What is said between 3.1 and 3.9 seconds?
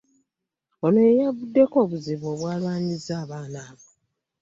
abaana abo.